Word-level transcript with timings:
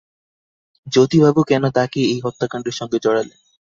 জ্যোতিবাবু 0.87 1.41
কেন 1.43 1.63
তাঁকে 1.69 1.99
এই 2.03 2.19
হত্যাকাণ্ডের 2.25 2.75
সঙ্গে 2.79 2.97
জড়ালেন? 2.99 3.37